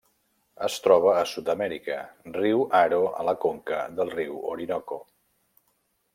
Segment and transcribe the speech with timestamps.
[0.67, 1.97] Es troba a Sud-amèrica:
[2.39, 5.01] riu Aro a la conca del riu Orinoco.